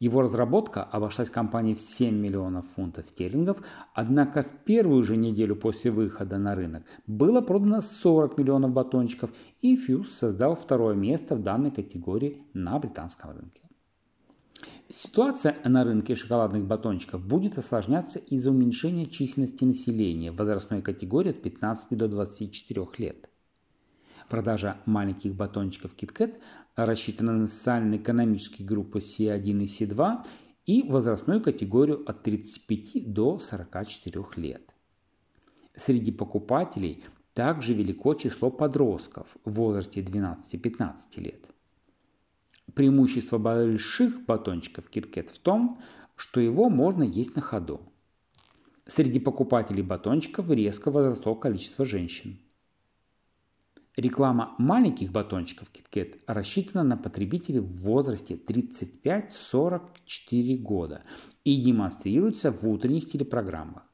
Его 0.00 0.22
разработка 0.22 0.82
обошлась 0.82 1.30
компании 1.30 1.74
в 1.74 1.80
7 1.80 2.14
миллионов 2.14 2.66
фунтов 2.72 3.08
стерлингов, 3.08 3.62
однако 3.94 4.42
в 4.42 4.50
первую 4.64 5.02
же 5.02 5.16
неделю 5.16 5.56
после 5.56 5.90
выхода 5.90 6.36
на 6.36 6.54
рынок 6.54 6.84
было 7.06 7.40
продано 7.40 7.80
40 7.80 8.36
миллионов 8.36 8.72
батончиков, 8.72 9.30
и 9.60 9.76
Fuse 9.76 10.06
создал 10.06 10.56
второе 10.56 10.94
место 10.94 11.36
в 11.36 11.42
данной 11.42 11.70
категории 11.70 12.42
на 12.52 12.78
британском 12.78 13.30
рынке. 13.30 13.62
Ситуация 14.88 15.56
на 15.64 15.84
рынке 15.84 16.14
шоколадных 16.14 16.66
батончиков 16.66 17.24
будет 17.24 17.56
осложняться 17.56 18.18
из-за 18.18 18.50
уменьшения 18.50 19.06
численности 19.06 19.64
населения 19.64 20.32
в 20.32 20.36
возрастной 20.36 20.82
категории 20.82 21.30
от 21.30 21.40
15 21.42 21.96
до 21.96 22.08
24 22.08 22.86
лет. 22.98 23.30
Продажа 24.28 24.78
маленьких 24.86 25.34
батончиков 25.34 25.94
KitKat 25.96 26.40
рассчитана 26.76 27.32
на 27.32 27.46
социально-экономические 27.46 28.66
группы 28.66 28.98
C1 28.98 29.40
и 29.40 29.64
C2 29.64 30.26
и 30.66 30.82
возрастную 30.88 31.42
категорию 31.42 32.08
от 32.08 32.22
35 32.22 33.12
до 33.12 33.38
44 33.38 34.24
лет. 34.36 34.74
Среди 35.76 36.10
покупателей 36.12 37.04
также 37.34 37.74
велико 37.74 38.14
число 38.14 38.50
подростков 38.50 39.26
в 39.44 39.52
возрасте 39.52 40.00
12-15 40.00 41.20
лет. 41.20 41.48
Преимущество 42.74 43.38
больших 43.38 44.24
батончиков 44.24 44.86
KitKat 44.90 45.32
в 45.32 45.38
том, 45.40 45.80
что 46.16 46.40
его 46.40 46.70
можно 46.70 47.02
есть 47.02 47.36
на 47.36 47.42
ходу. 47.42 47.80
Среди 48.86 49.18
покупателей 49.18 49.82
батончиков 49.82 50.48
резко 50.50 50.90
возросло 50.90 51.34
количество 51.34 51.84
женщин. 51.84 52.38
Реклама 53.96 54.56
маленьких 54.58 55.12
батончиков 55.12 55.68
KitKat 55.72 56.18
рассчитана 56.26 56.82
на 56.82 56.96
потребителей 56.96 57.60
в 57.60 57.84
возрасте 57.84 58.34
35-44 58.34 60.56
года 60.56 61.04
и 61.44 61.62
демонстрируется 61.62 62.50
в 62.50 62.64
утренних 62.64 63.08
телепрограммах. 63.08 63.84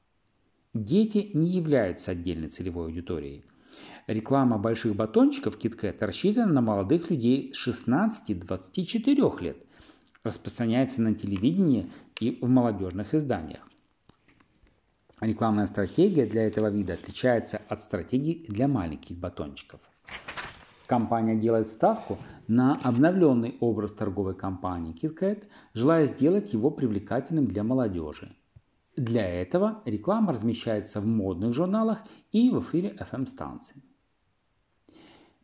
Дети 0.72 1.30
не 1.34 1.48
являются 1.48 2.12
отдельной 2.12 2.48
целевой 2.48 2.86
аудиторией. 2.86 3.44
Реклама 4.06 4.56
больших 4.56 4.96
батончиков 4.96 5.58
KitKat 5.58 5.98
рассчитана 6.00 6.50
на 6.50 6.62
молодых 6.62 7.10
людей 7.10 7.52
с 7.52 7.68
16-24 7.68 9.42
лет, 9.42 9.58
распространяется 10.22 11.02
на 11.02 11.14
телевидении 11.14 11.92
и 12.20 12.38
в 12.40 12.48
молодежных 12.48 13.14
изданиях. 13.14 13.69
Рекламная 15.20 15.66
стратегия 15.66 16.24
для 16.24 16.46
этого 16.46 16.68
вида 16.68 16.94
отличается 16.94 17.60
от 17.68 17.82
стратегии 17.82 18.46
для 18.48 18.68
маленьких 18.68 19.18
батончиков. 19.18 19.80
Компания 20.86 21.36
делает 21.36 21.68
ставку 21.68 22.18
на 22.48 22.76
обновленный 22.76 23.56
образ 23.60 23.92
торговой 23.92 24.34
компании 24.34 24.94
KitKat, 24.94 25.44
желая 25.74 26.06
сделать 26.06 26.54
его 26.54 26.70
привлекательным 26.70 27.46
для 27.46 27.62
молодежи. 27.62 28.34
Для 28.96 29.28
этого 29.28 29.82
реклама 29.84 30.32
размещается 30.32 31.00
в 31.00 31.06
модных 31.06 31.52
журналах 31.52 31.98
и 32.32 32.50
в 32.50 32.60
эфире 32.62 32.96
FM-станций. 32.98 33.82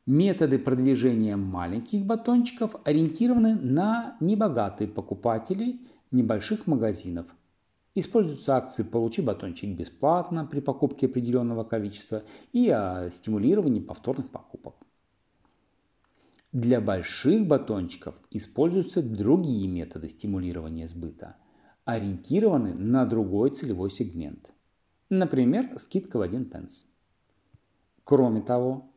Методы 0.06 0.58
продвижения 0.58 1.36
маленьких 1.36 2.04
батончиков 2.06 2.76
ориентированы 2.84 3.56
на 3.56 4.16
небогатые 4.20 4.88
покупателей 4.88 5.86
небольших 6.10 6.66
магазинов. 6.66 7.26
Используются 7.98 8.54
акции 8.56 8.82
«Получи 8.82 9.22
батончик 9.22 9.74
бесплатно» 9.74 10.44
при 10.44 10.60
покупке 10.60 11.06
определенного 11.06 11.64
количества 11.64 12.24
и 12.52 12.68
о 12.68 13.10
стимулировании 13.10 13.80
повторных 13.80 14.30
покупок. 14.30 14.74
Для 16.52 16.82
больших 16.82 17.46
батончиков 17.46 18.14
используются 18.30 19.02
другие 19.02 19.66
методы 19.66 20.10
стимулирования 20.10 20.88
сбыта– 20.88 21.36
ориентированы 21.86 22.74
на 22.74 23.06
другой 23.06 23.48
целевой 23.48 23.90
сегмент. 23.90 24.50
Например, 25.08 25.78
скидка 25.78 26.18
в 26.18 26.20
1 26.20 26.50
пенс. 26.50 26.84
Кроме 28.04 28.42
того, 28.42 28.92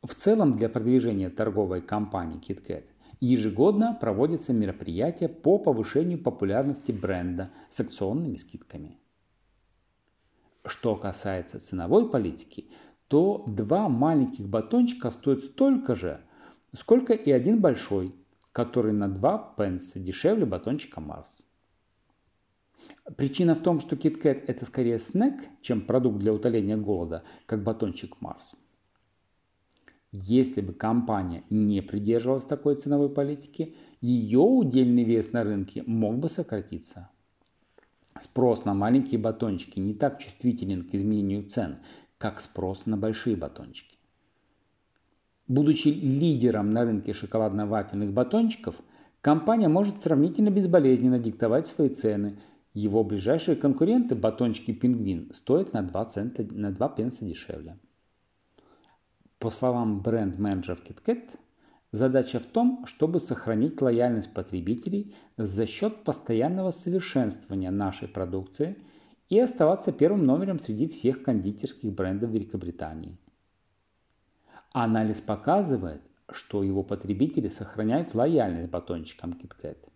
в 0.00 0.14
целом 0.14 0.56
для 0.56 0.68
продвижения 0.68 1.28
торговой 1.28 1.82
компании 1.82 2.40
KitKat 2.40 2.84
ежегодно 3.20 3.96
проводятся 4.00 4.52
мероприятия 4.52 5.28
по 5.28 5.58
повышению 5.58 6.22
популярности 6.22 6.92
бренда 6.92 7.50
с 7.70 7.80
акционными 7.80 8.36
скидками. 8.36 8.98
Что 10.64 10.96
касается 10.96 11.60
ценовой 11.60 12.08
политики, 12.08 12.70
то 13.08 13.44
два 13.46 13.88
маленьких 13.88 14.48
батончика 14.48 15.10
стоят 15.10 15.44
столько 15.44 15.94
же, 15.94 16.20
сколько 16.74 17.12
и 17.12 17.30
один 17.30 17.60
большой, 17.60 18.14
который 18.52 18.92
на 18.92 19.08
2 19.08 19.54
пенса 19.56 19.98
дешевле 19.98 20.46
батончика 20.46 21.00
Марс. 21.00 21.42
Причина 23.16 23.54
в 23.54 23.62
том, 23.62 23.80
что 23.80 23.96
KitKat 23.96 24.44
это 24.46 24.64
скорее 24.64 24.98
снэк, 24.98 25.34
чем 25.60 25.82
продукт 25.82 26.18
для 26.18 26.32
утоления 26.32 26.76
голода, 26.76 27.24
как 27.46 27.62
батончик 27.62 28.20
Марс. 28.20 28.54
Если 30.16 30.60
бы 30.60 30.72
компания 30.72 31.42
не 31.50 31.82
придерживалась 31.82 32.46
такой 32.46 32.76
ценовой 32.76 33.08
политики, 33.08 33.74
ее 34.00 34.38
удельный 34.38 35.02
вес 35.02 35.32
на 35.32 35.42
рынке 35.42 35.82
мог 35.88 36.18
бы 36.18 36.28
сократиться. 36.28 37.10
Спрос 38.20 38.64
на 38.64 38.74
маленькие 38.74 39.20
батончики 39.20 39.80
не 39.80 39.92
так 39.92 40.20
чувствителен 40.20 40.88
к 40.88 40.94
изменению 40.94 41.48
цен, 41.48 41.78
как 42.16 42.40
спрос 42.40 42.86
на 42.86 42.96
большие 42.96 43.34
батончики. 43.34 43.98
Будучи 45.48 45.88
лидером 45.88 46.70
на 46.70 46.84
рынке 46.84 47.12
шоколадно-вафельных 47.12 48.12
батончиков, 48.12 48.76
компания 49.20 49.66
может 49.66 50.00
сравнительно 50.00 50.50
безболезненно 50.50 51.18
диктовать 51.18 51.66
свои 51.66 51.88
цены. 51.88 52.38
Его 52.72 53.02
ближайшие 53.02 53.56
конкуренты, 53.56 54.14
батончики 54.14 54.72
«Пингвин», 54.72 55.32
стоят 55.34 55.72
на 55.72 55.82
2, 55.82 56.04
цента, 56.04 56.46
на 56.54 56.70
2 56.70 56.88
пенса 56.90 57.24
дешевле. 57.24 57.80
По 59.44 59.50
словам 59.50 60.00
бренд-менеджеров 60.00 60.80
KitKat, 60.82 61.36
задача 61.92 62.40
в 62.40 62.46
том, 62.46 62.86
чтобы 62.86 63.20
сохранить 63.20 63.82
лояльность 63.82 64.32
потребителей 64.32 65.14
за 65.36 65.66
счет 65.66 66.02
постоянного 66.02 66.70
совершенствования 66.70 67.70
нашей 67.70 68.08
продукции 68.08 68.78
и 69.28 69.38
оставаться 69.38 69.92
первым 69.92 70.22
номером 70.22 70.58
среди 70.60 70.88
всех 70.88 71.22
кондитерских 71.22 71.92
брендов 71.92 72.30
Великобритании. 72.30 73.18
Анализ 74.72 75.20
показывает, 75.20 76.00
что 76.30 76.62
его 76.62 76.82
потребители 76.82 77.50
сохраняют 77.50 78.14
лояльность 78.14 78.70
батончикам 78.70 79.32
KitKat. 79.32 79.90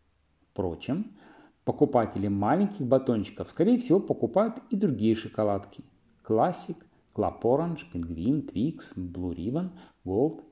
Впрочем, 0.51 1.17
покупатели 1.65 2.29
маленьких 2.29 2.87
батончиков, 2.87 3.49
скорее 3.49 3.79
всего, 3.79 3.99
покупают 3.99 4.59
и 4.69 4.77
другие 4.77 5.15
шоколадки. 5.15 5.85
Classic, 6.23 6.77
Club 7.19 7.43
Orange, 7.43 7.85
Penguin, 7.93 8.47
Twix, 8.47 8.95
Blue 8.95 9.35
Ribbon, 9.35 9.71
Gold. 10.05 10.45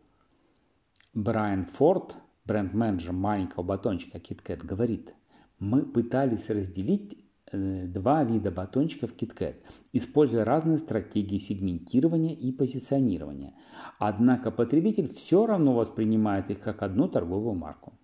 Брайан 1.14 1.64
Форд, 1.64 2.16
бренд-менеджер 2.44 3.12
маленького 3.12 3.62
батончика 3.62 4.18
KitKat, 4.18 4.66
говорит, 4.66 5.14
мы 5.58 5.82
пытались 5.82 6.50
разделить 6.50 7.16
э, 7.52 7.86
два 7.86 8.24
вида 8.24 8.50
батончиков 8.50 9.14
KitKat, 9.14 9.62
используя 9.92 10.44
разные 10.44 10.78
стратегии 10.78 11.38
сегментирования 11.38 12.34
и 12.34 12.52
позиционирования. 12.52 13.54
Однако 13.98 14.50
потребитель 14.50 15.08
все 15.08 15.46
равно 15.46 15.72
воспринимает 15.72 16.50
их 16.50 16.60
как 16.60 16.82
одну 16.82 17.08
торговую 17.08 17.54
марку. 17.54 17.94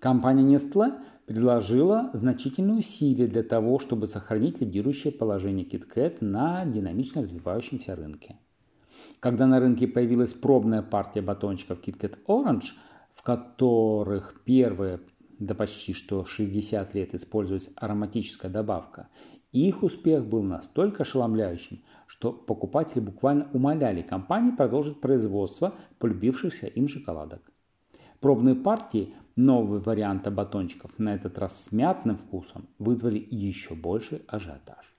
Компания 0.00 0.42
Nestle 0.42 0.92
предложила 1.26 2.10
значительные 2.14 2.78
усилия 2.78 3.26
для 3.26 3.42
того, 3.42 3.78
чтобы 3.78 4.06
сохранить 4.06 4.60
лидирующее 4.60 5.12
положение 5.12 5.66
KitKat 5.66 6.18
на 6.20 6.64
динамично 6.64 7.22
развивающемся 7.22 7.96
рынке. 7.96 8.38
Когда 9.20 9.46
на 9.46 9.60
рынке 9.60 9.88
появилась 9.88 10.34
пробная 10.34 10.82
партия 10.82 11.22
батончиков 11.22 11.80
KitKat 11.80 12.18
Orange, 12.26 12.72
в 13.12 13.22
которых 13.22 14.40
первые 14.44 15.00
да 15.38 15.54
почти 15.54 15.92
что 15.92 16.24
60 16.24 16.94
лет 16.94 17.14
использовалась 17.14 17.70
ароматическая 17.76 18.50
добавка, 18.50 19.08
их 19.52 19.82
успех 19.82 20.26
был 20.26 20.42
настолько 20.42 21.02
ошеломляющим, 21.02 21.82
что 22.06 22.32
покупатели 22.32 23.00
буквально 23.00 23.48
умоляли 23.52 24.02
компании 24.02 24.50
продолжить 24.52 25.00
производство 25.00 25.74
полюбившихся 25.98 26.66
им 26.66 26.88
шоколадок. 26.88 27.40
Пробные 28.20 28.54
партии 28.54 29.14
нового 29.36 29.78
варианта 29.78 30.30
батончиков, 30.30 30.98
на 30.98 31.14
этот 31.14 31.38
раз 31.38 31.64
с 31.64 31.72
мятным 31.72 32.16
вкусом, 32.16 32.68
вызвали 32.78 33.26
еще 33.30 33.74
больший 33.74 34.22
ажиотаж. 34.26 34.94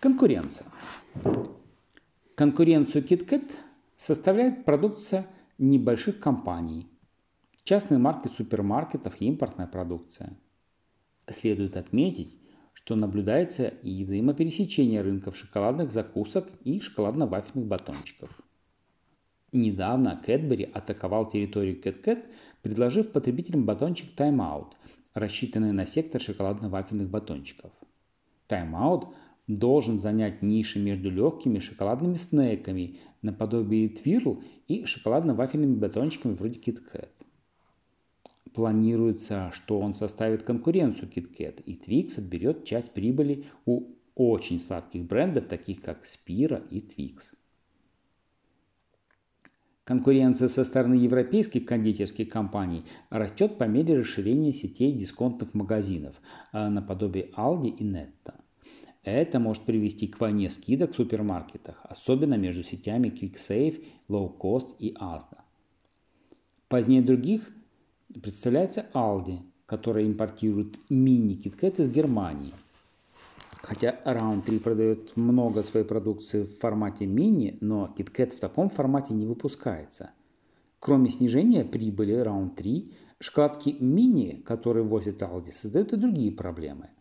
Конкуренция. 0.00 0.66
Конкуренцию 2.34 3.04
KitKat 3.04 3.52
составляет 3.96 4.64
продукция 4.64 5.26
небольших 5.58 6.20
компаний, 6.20 6.86
частные 7.64 7.98
марки 7.98 8.28
супермаркетов 8.28 9.20
и 9.20 9.26
импортная 9.26 9.66
продукция. 9.66 10.36
Следует 11.30 11.76
отметить, 11.76 12.36
что 12.74 12.96
наблюдается 12.96 13.68
и 13.68 14.04
взаимопересечение 14.04 15.00
рынков 15.00 15.36
шоколадных 15.36 15.90
закусок 15.90 16.48
и 16.64 16.80
шоколадно-вафельных 16.80 17.64
батончиков. 17.66 18.30
Недавно 19.54 20.20
Кэтбери 20.20 20.64
атаковал 20.64 21.30
территорию 21.30 21.80
KitKat, 21.80 22.24
предложив 22.60 23.12
потребителям 23.12 23.64
батончик 23.64 24.08
Time 24.16 24.38
Out, 24.38 24.72
рассчитанный 25.14 25.70
на 25.70 25.86
сектор 25.86 26.20
шоколадно-вафельных 26.20 27.08
батончиков. 27.08 27.70
Time 28.48 28.72
Out 28.72 29.14
должен 29.46 30.00
занять 30.00 30.42
ниши 30.42 30.80
между 30.80 31.08
легкими 31.08 31.60
шоколадными 31.60 32.16
снеками 32.16 32.98
наподобие 33.22 33.90
твирл 33.90 34.42
и 34.66 34.86
шоколадно-вафельными 34.86 35.76
батончиками 35.76 36.34
вроде 36.34 36.58
KitKat. 36.58 37.10
Планируется, 38.54 39.52
что 39.54 39.78
он 39.78 39.94
составит 39.94 40.42
конкуренцию 40.42 41.08
KitKat, 41.08 41.62
и 41.62 41.76
Twix 41.76 42.18
отберет 42.18 42.64
часть 42.64 42.90
прибыли 42.90 43.44
у 43.66 43.84
очень 44.16 44.58
сладких 44.58 45.04
брендов, 45.04 45.46
таких 45.46 45.80
как 45.80 46.02
Spira 46.02 46.60
и 46.70 46.80
Twix. 46.80 47.36
Конкуренция 49.84 50.48
со 50.48 50.64
стороны 50.64 50.94
европейских 50.94 51.66
кондитерских 51.66 52.30
компаний 52.30 52.84
растет 53.10 53.58
по 53.58 53.64
мере 53.64 53.98
расширения 53.98 54.54
сетей 54.54 54.92
дисконтных 54.92 55.52
магазинов 55.52 56.16
а, 56.52 56.70
наподобие 56.70 57.30
Aldi 57.36 57.68
и 57.68 57.84
Netto. 57.84 58.34
Это 59.02 59.38
может 59.38 59.64
привести 59.64 60.06
к 60.06 60.18
войне 60.18 60.48
скидок 60.48 60.92
в 60.92 60.96
супермаркетах, 60.96 61.84
особенно 61.84 62.34
между 62.38 62.62
сетями 62.62 63.08
QuickSave, 63.08 63.84
Low 64.08 64.34
Cost 64.38 64.74
и 64.78 64.94
Asda. 64.94 65.42
Позднее 66.68 67.02
других 67.02 67.54
представляется 68.08 68.86
Aldi, 68.94 69.40
которая 69.66 70.06
импортирует 70.06 70.78
мини-киткет 70.88 71.78
из 71.78 71.90
Германии. 71.90 72.54
Хотя 73.64 74.00
Round 74.04 74.42
3 74.42 74.58
продает 74.58 75.16
много 75.16 75.62
своей 75.62 75.86
продукции 75.86 76.44
в 76.44 76.58
формате 76.58 77.06
мини, 77.06 77.58
но 77.60 77.94
KitKat 77.96 78.36
в 78.36 78.40
таком 78.40 78.70
формате 78.70 79.14
не 79.14 79.26
выпускается. 79.26 80.10
Кроме 80.78 81.10
снижения 81.10 81.64
прибыли 81.64 82.14
Round 82.14 82.54
3, 82.56 82.94
шоколадки 83.20 83.76
мини, 83.80 84.42
которые 84.46 84.84
возят 84.84 85.22
Aldi, 85.22 85.50
создают 85.50 85.92
и 85.92 85.96
другие 85.96 86.30
проблемы– 86.32 86.90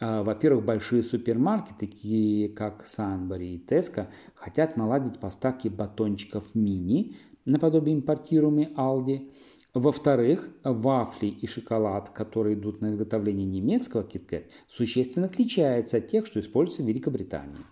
а, 0.00 0.22
во-первых, 0.22 0.64
большие 0.64 1.02
супермаркеты, 1.02 1.86
такие 1.86 2.48
как 2.48 2.84
Санбери 2.84 3.54
и 3.54 3.64
Tesco, 3.64 4.06
хотят 4.34 4.76
наладить 4.76 5.18
поставки 5.18 5.68
батончиков 5.68 6.54
мини, 6.54 7.16
наподобие 7.44 7.94
импортируемой 7.94 8.72
Aldi. 8.76 9.30
Во-вторых, 9.74 10.48
вафли 10.62 11.26
и 11.26 11.46
шоколад, 11.46 12.10
которые 12.10 12.54
идут 12.54 12.80
на 12.80 12.92
изготовление 12.92 13.44
немецкого 13.44 14.02
KitKat, 14.02 14.46
существенно 14.68 15.26
отличаются 15.26 15.96
от 15.96 16.06
тех, 16.06 16.26
что 16.26 16.40
используются 16.40 16.82
в 16.82 16.86
Великобритании. 16.86 17.64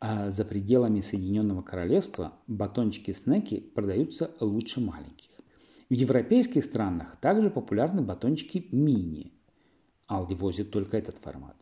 А 0.00 0.30
за 0.30 0.44
пределами 0.44 1.00
Соединенного 1.00 1.62
Королевства 1.62 2.32
батончики-снеки 2.48 3.60
продаются 3.60 4.32
лучше 4.40 4.80
маленьких. 4.80 5.30
В 5.88 5.94
европейских 5.94 6.64
странах 6.64 7.16
также 7.16 7.50
популярны 7.50 8.02
батончики 8.02 8.66
мини– 8.72 9.32
Aldi 10.10 10.34
возит 10.34 10.70
только 10.70 10.98
этот 10.98 11.18
формат. 11.18 11.56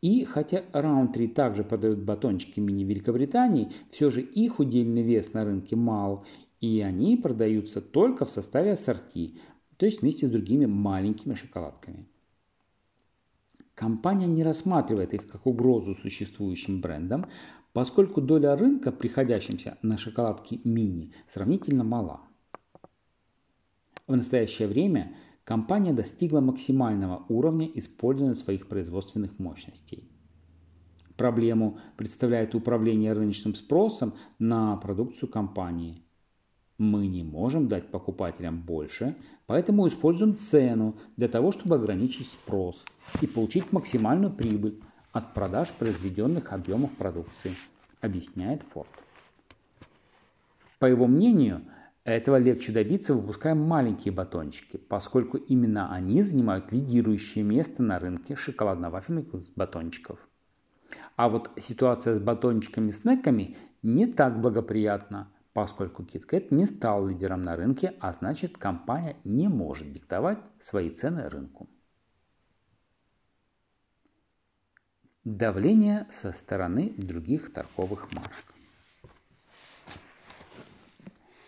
И 0.00 0.24
хотя 0.24 0.64
Roundtree 0.72 1.28
также 1.28 1.62
продают 1.62 2.00
батончики 2.00 2.60
мини 2.60 2.84
Великобритании, 2.84 3.70
все 3.90 4.10
же 4.10 4.22
их 4.22 4.60
удельный 4.60 5.02
вес 5.02 5.32
на 5.34 5.44
рынке 5.44 5.76
мал, 5.76 6.24
и 6.60 6.80
они 6.80 7.16
продаются 7.16 7.80
только 7.80 8.24
в 8.24 8.30
составе 8.30 8.72
ассорти, 8.72 9.38
то 9.76 9.86
есть 9.86 10.02
вместе 10.02 10.26
с 10.26 10.30
другими 10.30 10.66
маленькими 10.66 11.34
шоколадками. 11.34 12.08
Компания 13.74 14.26
не 14.26 14.42
рассматривает 14.42 15.12
их 15.12 15.26
как 15.26 15.46
угрозу 15.46 15.94
существующим 15.94 16.80
брендам, 16.80 17.26
поскольку 17.74 18.22
доля 18.22 18.56
рынка, 18.56 18.90
приходящимся 18.90 19.76
на 19.82 19.98
шоколадки 19.98 20.62
мини, 20.64 21.12
сравнительно 21.28 21.84
мала. 21.84 22.22
В 24.06 24.16
настоящее 24.16 24.68
время 24.68 25.14
компания 25.44 25.92
достигла 25.92 26.40
максимального 26.40 27.26
уровня 27.28 27.70
использования 27.74 28.34
своих 28.34 28.66
производственных 28.66 29.38
мощностей. 29.38 30.10
Проблему 31.18 31.78
представляет 31.98 32.54
управление 32.54 33.12
рыночным 33.12 33.54
спросом 33.54 34.14
на 34.38 34.76
продукцию 34.76 35.30
компании. 35.30 36.05
Мы 36.78 37.06
не 37.06 37.22
можем 37.22 37.68
дать 37.68 37.88
покупателям 37.88 38.60
больше, 38.60 39.16
поэтому 39.46 39.88
используем 39.88 40.36
цену 40.36 40.96
для 41.16 41.28
того, 41.28 41.50
чтобы 41.52 41.76
ограничить 41.76 42.28
спрос 42.28 42.84
и 43.22 43.26
получить 43.26 43.72
максимальную 43.72 44.32
прибыль 44.32 44.80
от 45.12 45.32
продаж 45.32 45.72
произведенных 45.72 46.52
объемов 46.52 46.90
продукции, 46.92 47.52
объясняет 48.02 48.62
Форд. 48.74 48.90
По 50.78 50.84
его 50.84 51.06
мнению, 51.06 51.62
этого 52.04 52.36
легче 52.36 52.70
добиться, 52.70 53.14
выпуская 53.14 53.54
маленькие 53.54 54.12
батончики, 54.12 54.76
поскольку 54.76 55.38
именно 55.38 55.90
они 55.90 56.22
занимают 56.22 56.70
лидирующее 56.70 57.42
место 57.42 57.82
на 57.82 57.98
рынке 57.98 58.36
шоколадно-вафельных 58.36 59.26
батончиков. 59.56 60.18
А 61.16 61.30
вот 61.30 61.50
ситуация 61.58 62.14
с 62.14 62.20
батончиками-снеками 62.20 63.56
не 63.82 64.06
так 64.06 64.40
благоприятна, 64.40 65.28
поскольку 65.56 66.02
KitKat 66.02 66.48
не 66.50 66.66
стал 66.66 67.06
лидером 67.06 67.42
на 67.42 67.56
рынке, 67.56 67.94
а 67.98 68.12
значит 68.12 68.58
компания 68.58 69.16
не 69.24 69.48
может 69.48 69.90
диктовать 69.90 70.38
свои 70.60 70.90
цены 70.90 71.30
рынку. 71.30 71.70
Давление 75.24 76.06
со 76.10 76.34
стороны 76.34 76.92
других 76.98 77.54
торговых 77.54 78.12
марок. 78.12 78.34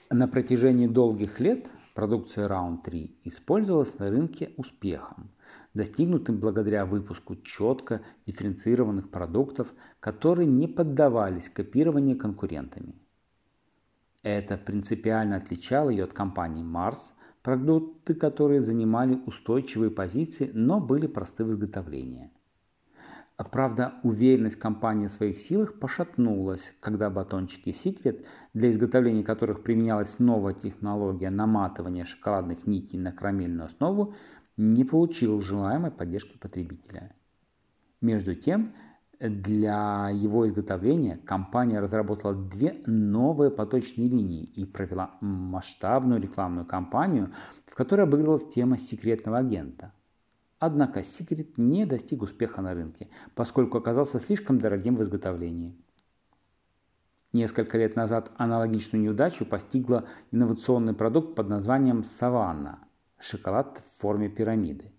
На 0.08 0.26
протяжении 0.26 0.86
долгих 0.86 1.38
лет 1.38 1.70
продукция 1.92 2.48
Round 2.48 2.84
3 2.84 3.20
использовалась 3.24 3.98
на 3.98 4.08
рынке 4.08 4.54
успехом, 4.56 5.30
достигнутым 5.74 6.40
благодаря 6.40 6.86
выпуску 6.86 7.36
четко 7.36 8.00
дифференцированных 8.24 9.10
продуктов, 9.10 9.68
которые 10.00 10.46
не 10.46 10.66
поддавались 10.66 11.50
копированию 11.50 12.16
конкурентами. 12.16 12.94
Это 14.28 14.58
принципиально 14.58 15.36
отличало 15.36 15.88
ее 15.88 16.04
от 16.04 16.12
компании 16.12 16.62
Mars, 16.62 16.98
продукты 17.42 18.14
которые 18.14 18.60
занимали 18.60 19.18
устойчивые 19.24 19.90
позиции, 19.90 20.50
но 20.52 20.80
были 20.80 21.06
просты 21.06 21.44
в 21.44 21.50
изготовлении– 21.50 22.30
правда, 23.44 23.94
уверенность 24.02 24.56
компании 24.56 25.06
в 25.06 25.12
своих 25.12 25.38
силах 25.38 25.78
пошатнулась, 25.78 26.74
когда 26.80 27.08
батончики 27.08 27.70
Secret, 27.70 28.24
для 28.52 28.70
изготовления 28.70 29.22
которых 29.22 29.62
применялась 29.62 30.18
новая 30.18 30.54
технология 30.54 31.30
наматывания 31.30 32.04
шоколадных 32.04 32.66
нитей 32.66 32.98
на 32.98 33.12
карамельную 33.12 33.66
основу, 33.66 34.14
не 34.56 34.84
получил 34.84 35.40
желаемой 35.40 35.92
поддержки 35.92 36.36
потребителя. 36.36 37.14
Между 38.00 38.34
тем, 38.34 38.74
для 39.20 40.10
его 40.10 40.48
изготовления 40.48 41.16
компания 41.24 41.80
разработала 41.80 42.34
две 42.34 42.80
новые 42.86 43.50
поточные 43.50 44.08
линии 44.08 44.44
и 44.44 44.64
провела 44.64 45.16
масштабную 45.20 46.20
рекламную 46.20 46.66
кампанию, 46.66 47.32
в 47.66 47.74
которой 47.74 48.02
обыгрывалась 48.02 48.48
тема 48.48 48.78
секретного 48.78 49.38
агента– 49.38 49.92
Однако 50.58 51.00
Secret 51.00 51.54
не 51.56 51.86
достиг 51.86 52.22
успеха 52.22 52.60
на 52.60 52.74
рынке, 52.74 53.08
поскольку 53.34 53.78
оказался 53.78 54.18
слишком 54.18 54.58
дорогим 54.60 54.96
в 54.96 55.02
изготовлении. 55.02 55.76
Несколько 57.32 57.78
лет 57.78 57.94
назад 57.94 58.32
аналогичную 58.38 59.04
неудачу 59.04 59.44
постигла 59.44 60.08
инновационный 60.32 60.94
продукт 60.94 61.36
под 61.36 61.48
названием 61.48 62.02
«Саванна»– 62.02 62.80
шоколад 63.20 63.78
в 63.86 64.00
форме 64.00 64.28
пирамиды. 64.28 64.92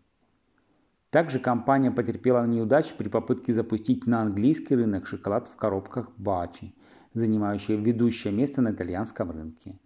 Также 1.09 1.39
компания 1.39 1.91
потерпела 1.91 2.45
неудачу 2.45 2.93
при 2.95 3.07
попытке 3.09 3.51
запустить 3.53 4.05
на 4.05 4.21
английский 4.21 4.75
рынок 4.75 5.07
шоколад 5.07 5.47
в 5.47 5.55
коробках 5.55 6.11
Бачи, 6.17 6.75
занимающий 7.13 7.77
ведущее 7.77 8.31
место 8.31 8.61
на 8.61 8.71
итальянском 8.71 9.31
рынке. 9.31 9.79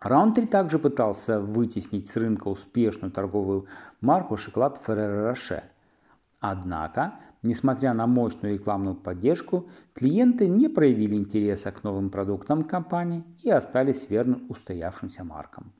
Раунтри 0.00 0.46
также 0.46 0.78
пытался 0.78 1.40
вытеснить 1.40 2.08
с 2.08 2.16
рынка 2.16 2.48
успешную 2.48 3.10
торговую 3.10 3.66
марку 4.00 4.36
шоколад 4.36 4.80
Ferrero 4.86 5.32
Rocher. 5.32 5.64
Однако, 6.40 7.14
несмотря 7.42 7.92
на 7.92 8.06
мощную 8.06 8.54
рекламную 8.54 8.94
поддержку, 8.94 9.68
клиенты 9.92 10.46
не 10.46 10.68
проявили 10.68 11.16
интереса 11.16 11.72
к 11.72 11.82
новым 11.82 12.10
продуктам 12.10 12.62
компании 12.62 13.24
и 13.42 13.50
остались 13.50 14.08
верны 14.08 14.38
устоявшимся 14.48 15.24
маркам. 15.24 15.72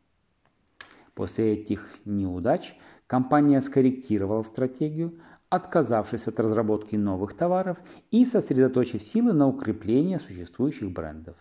После 1.15 1.55
этих 1.55 1.89
неудач 2.05 2.77
компания 3.09 3.61
скорректировала 3.61 4.43
стратегию, 4.43 5.19
отказавшись 5.49 6.29
от 6.29 6.39
разработки 6.39 6.95
новых 6.95 7.35
товаров 7.35 7.79
и 8.13 8.25
сосредоточив 8.25 9.03
силы 9.03 9.33
на 9.33 9.49
укреплении 9.49 10.19
существующих 10.19 10.93
брендов 10.93 11.35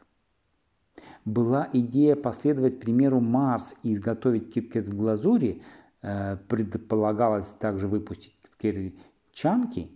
была 1.28 1.70
идея 1.74 2.16
последовать 2.16 2.80
примеру 2.80 3.20
Марс 3.20 3.76
и 3.84 3.94
изготовить 3.94 4.54
киткет 4.54 4.88
в 4.88 4.96
глазури, 4.96 5.62
э, 6.02 6.38
предполагалось 6.48 7.50
также 7.50 7.88
выпустить 7.88 8.34
киткет 8.44 8.96
чанки, 9.34 9.92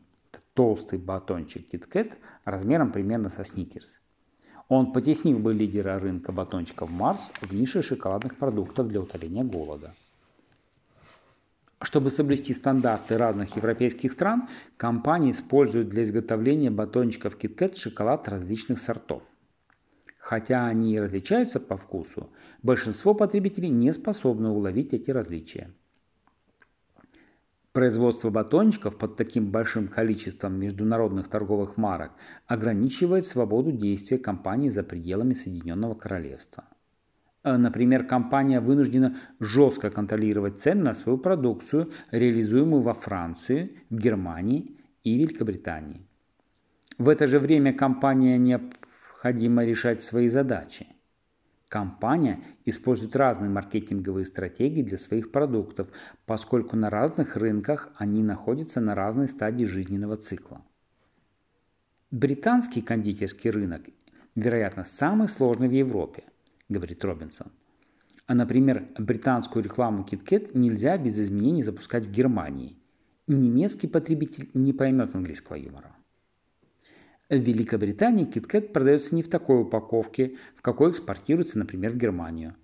толстый 0.54 1.00
батончик 1.00 1.68
киткет 1.70 2.18
размером 2.44 2.92
примерно 2.92 3.30
со 3.30 3.46
сникерс. 3.46 4.00
Он 4.68 4.92
потеснил 4.92 5.40
бы 5.40 5.54
лидера 5.54 6.00
рынка 6.00 6.34
батончиков 6.34 6.90
Марс 6.90 7.32
в 7.42 7.54
нише 7.54 7.82
шоколадных 7.82 8.36
продуктов 8.36 8.90
для 8.90 9.00
утоления 9.00 9.44
голода. 9.46 9.94
Чтобы 11.82 12.12
соблюсти 12.12 12.54
стандарты 12.54 13.18
разных 13.18 13.56
европейских 13.56 14.12
стран, 14.12 14.48
компании 14.78 15.32
используют 15.32 15.90
для 15.90 16.04
изготовления 16.04 16.72
батончиков 16.72 17.38
KitKat 17.38 17.76
шоколад 17.76 18.28
различных 18.28 18.80
сортов– 18.80 19.24
Хотя 20.32 20.68
они 20.68 20.94
и 20.94 21.00
различаются 21.00 21.60
по 21.60 21.76
вкусу, 21.76 22.30
большинство 22.64 23.14
потребителей 23.14 23.68
не 23.68 23.92
способны 23.92 24.48
уловить 24.48 24.94
эти 24.94 25.12
различия. 25.12 25.72
Производство 27.74 28.30
батончиков 28.30 28.98
под 28.98 29.18
таким 29.18 29.52
большим 29.52 29.90
количеством 29.90 30.58
международных 30.58 31.28
торговых 31.28 31.76
марок 31.76 32.14
ограничивает 32.48 33.26
свободу 33.26 33.74
действия 33.74 34.20
компании 34.20 34.70
за 34.70 34.84
пределами 34.84 35.34
Соединенного 35.34 35.96
Королевства. 35.96 36.64
Э, 37.44 37.58
например, 37.58 38.06
компания 38.06 38.60
вынуждена 38.60 39.16
жестко 39.40 39.90
контролировать 39.90 40.60
цены 40.60 40.84
на 40.84 40.96
свою 40.96 41.18
продукцию, 41.18 41.92
реализуемую 42.12 42.82
во 42.82 42.94
Франции, 42.94 43.78
в 43.90 43.98
Германии 43.98 44.78
и 45.04 45.18
Великобритании. 45.18 46.06
В 46.98 47.10
это 47.10 47.26
же 47.26 47.40
время 47.40 47.74
компания 47.74 48.38
не 48.38 48.60
необходимо 49.22 49.64
решать 49.64 50.04
свои 50.04 50.30
задачи. 50.30 50.88
Компания 51.68 52.44
использует 52.66 53.16
разные 53.16 53.50
маркетинговые 53.50 54.26
стратегии 54.26 54.82
для 54.82 54.98
своих 54.98 55.32
продуктов, 55.32 55.90
поскольку 56.26 56.76
на 56.76 56.90
разных 56.90 57.38
рынках 57.38 57.90
они 57.96 58.24
находятся 58.24 58.82
на 58.82 58.94
разной 58.94 59.28
стадии 59.28 59.64
жизненного 59.66 60.18
цикла. 60.18 60.66
Британский 62.10 62.82
кондитерский 62.82 63.52
рынок, 63.52 63.84
вероятно, 64.36 64.84
самый 64.84 65.30
сложный 65.30 65.70
в 65.70 65.72
Европе, 65.72 66.24
говорит 66.72 67.04
Робинсон. 67.06 67.52
А, 68.28 68.34
например, 68.34 68.88
британскую 68.98 69.64
рекламу 69.64 70.08
KitKat 70.10 70.52
нельзя 70.54 70.98
без 70.98 71.20
изменений 71.20 71.64
запускать 71.64 72.06
в 72.06 72.12
Германии. 72.12 72.78
Немецкий 73.28 73.88
потребитель 73.88 74.50
не 74.54 74.74
поймет 74.74 75.14
английского 75.14 75.58
юмора. 75.58 75.96
В 77.30 77.36
Великобритании 77.36 78.28
KitKat 78.28 78.72
продается 78.72 79.16
не 79.16 79.24
в 79.24 79.30
такой 79.30 79.62
упаковке, 79.62 80.38
в 80.56 80.62
какой 80.62 80.92
экспортируется, 80.92 81.60
например, 81.60 81.94
в 81.94 81.98
Германию. 81.98 82.56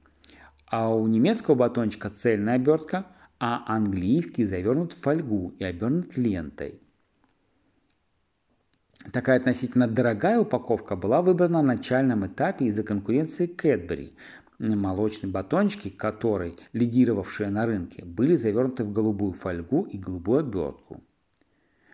А 0.65 0.93
у 0.93 1.07
немецкого 1.07 1.55
батончика 1.55 2.09
цельная 2.09 2.55
обертка, 2.55 3.07
а 3.39 3.63
английский 3.67 4.45
завернут 4.45 4.93
в 4.93 4.99
фольгу 4.99 5.53
и 5.59 5.63
обернут 5.63 6.17
лентой. 6.17 6.81
Такая 9.11 9.37
относительно 9.37 9.87
дорогая 9.87 10.39
упаковка 10.39 10.95
была 10.95 11.21
выбрана 11.21 11.61
на 11.61 11.75
начальном 11.75 12.25
этапе 12.25 12.65
из-за 12.65 12.83
конкуренции 12.83 13.47
Cadbury. 13.47 14.13
Молочные 14.59 15.31
батончики, 15.31 15.89
которые, 15.89 16.55
лидировавшие 16.73 17.49
на 17.49 17.65
рынке, 17.65 18.03
были 18.03 18.35
завернуты 18.35 18.83
в 18.83 18.91
голубую 18.91 19.33
фольгу 19.33 19.83
и 19.83 19.97
голубую 19.97 20.39
обертку. 20.39 21.03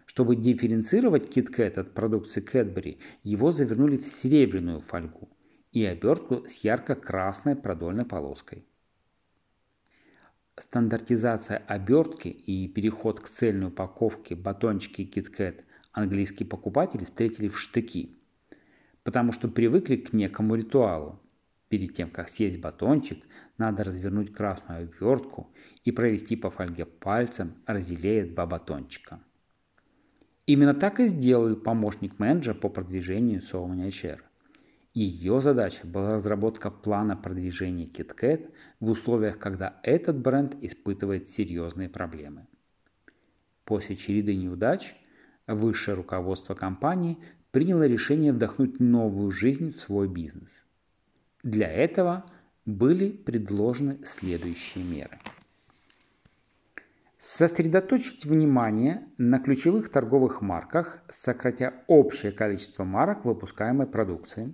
Чтобы 0.05 0.35
дифференцировать 0.35 1.35
KitKat 1.35 1.79
от 1.79 1.93
продукции 1.93 2.41
Cadbury, 2.41 2.99
его 3.23 3.51
завернули 3.51 3.97
в 3.97 4.05
серебряную 4.05 4.79
фольгу 4.79 5.29
и 5.71 5.83
обертку 5.85 6.47
с 6.47 6.63
ярко-красной 6.63 7.55
продольной 7.55 8.05
полоской. 8.05 8.65
Стандартизация 10.57 11.57
обертки 11.57 12.27
и 12.27 12.67
переход 12.67 13.19
к 13.19 13.27
цельной 13.27 13.67
упаковке 13.67 14.35
батончики 14.35 15.01
KitKat 15.01 15.63
английские 15.93 16.47
покупатели 16.47 17.05
встретили 17.05 17.47
в 17.47 17.57
штыки, 17.57 18.15
потому 19.03 19.31
что 19.31 19.47
привыкли 19.47 19.95
к 19.95 20.11
некому 20.11 20.55
ритуалу. 20.55 21.19
Перед 21.69 21.95
тем, 21.95 22.09
как 22.09 22.29
съесть 22.29 22.59
батончик, 22.59 23.23
надо 23.57 23.83
развернуть 23.83 24.33
красную 24.33 24.81
обертку 24.81 25.51
и 25.83 25.91
провести 25.91 26.35
по 26.35 26.51
фольге 26.51 26.85
пальцем, 26.85 27.55
разделяя 27.65 28.27
два 28.27 28.45
батончика. 28.45 29.19
Именно 30.45 30.73
так 30.73 30.99
и 30.99 31.07
сделал 31.07 31.55
помощник 31.55 32.19
менеджера 32.19 32.53
по 32.53 32.69
продвижению 32.69 33.39
Sony 33.39 33.87
HR. 33.87 34.19
Ее 34.93 35.41
задача 35.41 35.87
была 35.87 36.17
разработка 36.17 36.69
плана 36.69 37.15
продвижения 37.15 37.85
KitKat 37.85 38.51
в 38.79 38.91
условиях, 38.91 39.39
когда 39.39 39.79
этот 39.81 40.19
бренд 40.19 40.55
испытывает 40.61 41.27
серьезные 41.29 41.89
проблемы. 41.89 42.45
После 43.63 43.95
череды 43.95 44.35
неудач 44.35 44.93
высшее 45.47 45.95
руководство 45.95 46.55
компании 46.55 47.17
приняло 47.51 47.85
решение 47.85 48.33
вдохнуть 48.33 48.79
новую 48.79 49.31
жизнь 49.31 49.71
в 49.73 49.79
свой 49.79 50.07
бизнес. 50.07 50.65
Для 51.43 51.71
этого 51.71 52.25
были 52.65 53.09
предложены 53.09 53.99
следующие 54.05 54.83
меры– 54.83 55.19
Сосредоточить 57.25 58.25
внимание 58.25 59.07
на 59.17 59.39
ключевых 59.39 59.87
торговых 59.87 60.41
марках, 60.41 61.01
сократя 61.07 61.73
общее 61.87 62.33
количество 62.33 62.83
марок 62.83 63.23
выпускаемой 63.23 63.87
продукции. 63.87 64.53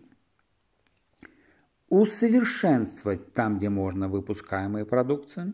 Усовершенствовать 1.89 3.33
там, 3.33 3.57
где 3.57 3.69
можно 3.69 4.07
выпускаемые 4.07 4.85
продукции. 4.85 5.51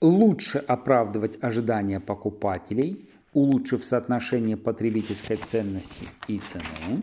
Лучше 0.00 0.58
оправдывать 0.58 1.42
ожидания 1.42 1.98
покупателей, 1.98 3.10
улучшив 3.34 3.84
соотношение 3.84 4.56
потребительской 4.56 5.36
ценности 5.36 6.08
и 6.28 6.38
цены, 6.38 7.02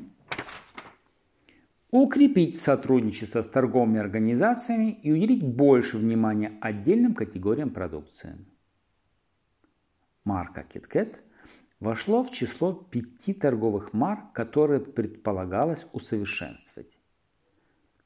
укрепить 1.92 2.60
сотрудничество 2.60 3.44
с 3.44 3.48
торговыми 3.48 4.00
организациями 4.00 4.92
и 5.04 5.12
уделить 5.12 5.44
больше 5.44 5.98
внимания 5.98 6.58
отдельным 6.62 7.14
категориям 7.14 7.70
продукции. 7.70 8.38
Марка 10.24 10.66
KitKat 10.74 11.18
вошло 11.80 12.24
в 12.24 12.32
число 12.32 12.74
пяти 12.74 13.34
торговых 13.34 13.92
марок, 13.92 14.32
которые 14.34 14.80
предполагалось 14.80 15.86
усовершенствовать. 15.92 16.98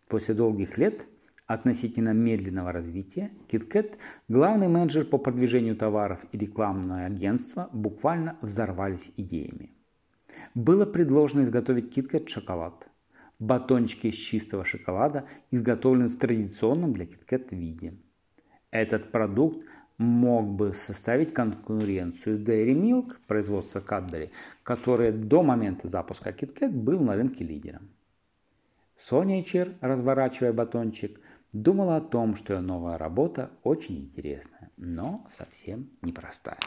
После 0.07 0.33
долгих 0.33 0.77
лет 0.77 1.05
относительно 1.47 2.13
медленного 2.13 2.71
развития 2.71 3.31
KitKat, 3.49 3.97
главный 4.27 4.67
менеджер 4.67 5.05
по 5.05 5.17
продвижению 5.17 5.75
товаров 5.75 6.25
и 6.31 6.37
рекламное 6.37 7.05
агентство 7.05 7.69
буквально 7.71 8.37
взорвались 8.41 9.11
идеями. 9.17 9.71
Было 10.53 10.85
предложено 10.85 11.43
изготовить 11.43 11.97
KitKat 11.97 12.27
шоколад– 12.27 12.87
батончики 13.39 14.07
из 14.07 14.15
чистого 14.15 14.65
шоколада, 14.65 15.25
изготовленные 15.51 16.09
в 16.09 16.17
традиционном 16.17 16.93
для 16.93 17.05
KitKat 17.05 17.55
виде. 17.55 17.95
Этот 18.71 19.11
продукт 19.11 19.65
мог 19.97 20.47
бы 20.47 20.73
составить 20.73 21.33
конкуренцию 21.33 22.39
Dairy 22.39 22.73
Milk, 22.73 23.15
производства 23.27 23.79
Cadbury, 23.79 24.31
который 24.63 25.11
до 25.11 25.43
момента 25.43 25.87
запуска 25.87 26.31
KitKat 26.31 26.71
был 26.71 26.99
на 26.99 27.15
рынке 27.15 27.43
лидером. 27.43 27.89
Соня 28.97 29.43
Чер, 29.43 29.75
разворачивая 29.81 30.53
батончик, 30.53 31.19
думала 31.55 31.97
о 31.97 32.01
том, 32.01 32.35
что 32.35 32.53
ее 32.53 32.59
новая 32.59 32.97
работа 32.97 33.49
очень 33.63 33.97
интересная, 33.97 34.71
но 34.75 35.25
совсем 35.29 35.89
непростая. 36.01 36.59